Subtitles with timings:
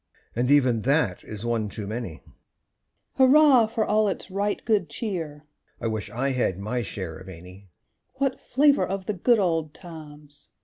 [0.35, 2.23] (And even that is once too many;)
[3.17, 5.45] Hurrah for all its right good cheer!
[5.79, 7.69] (I wish I had my share of any!)
[8.15, 10.49] What flavour of the good old times!